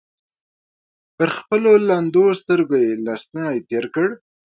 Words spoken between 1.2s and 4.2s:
خپلو لندو سترګو يې لستوڼۍ تېر کړ.